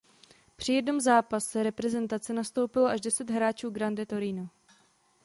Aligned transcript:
Při 0.55 0.73
jednom 0.73 0.99
zápase 0.99 1.63
reprezentace 1.63 2.33
nastoupilo 2.33 2.85
až 2.85 3.01
deset 3.01 3.29
hráčů 3.29 3.69
"Grande 3.69 4.05
Torino". 4.05 4.49